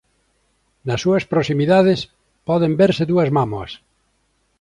Nas 0.87 1.01
súas 1.03 1.23
proximidades 1.33 1.99
poden 2.47 2.71
verse 2.81 3.03
dúas 3.11 3.29
mámoas. 3.37 3.71